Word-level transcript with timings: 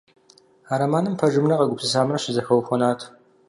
А 0.71 0.75
романым 0.81 1.15
пэжымрэ 1.19 1.55
къэгупсысамрэ 1.59 2.17
щызэхэухуэнащ. 2.23 2.99